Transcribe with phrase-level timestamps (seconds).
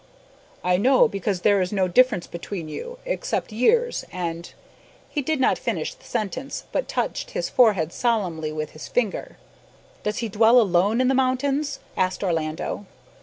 [0.63, 4.51] "I know, because there is no difference between you, except years and"
[5.11, 9.37] He did not finish the sentence, but touched his forehead solemnly with his finger.
[10.01, 12.87] "Does he dwell alone in the mountains?" asked Orlando.